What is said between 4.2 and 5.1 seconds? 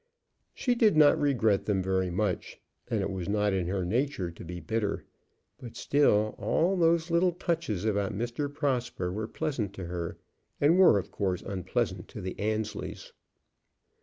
to be bitter;